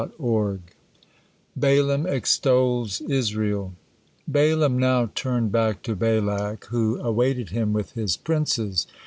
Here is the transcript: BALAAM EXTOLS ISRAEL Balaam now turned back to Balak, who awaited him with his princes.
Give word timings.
BALAAM 1.55 2.07
EXTOLS 2.07 3.01
ISRAEL 3.07 3.75
Balaam 4.27 4.79
now 4.79 5.11
turned 5.13 5.51
back 5.51 5.83
to 5.83 5.95
Balak, 5.95 6.65
who 6.71 6.97
awaited 6.99 7.49
him 7.51 7.71
with 7.71 7.91
his 7.91 8.17
princes. 8.17 8.87